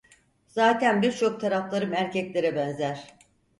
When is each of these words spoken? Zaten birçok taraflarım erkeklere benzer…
Zaten 0.47 1.01
birçok 1.01 1.41
taraflarım 1.41 1.93
erkeklere 1.93 2.55
benzer… 2.55 3.13